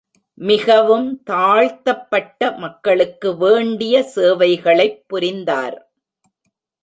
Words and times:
மிகவும் 0.37 1.23
தாழ்த்தப்பட்ட 1.23 2.51
மக்களுக்கு 2.57 3.37
வேண்டிய 3.37 4.03
சேவைகளைப் 4.15 5.03
புரிந்தார். 5.07 5.77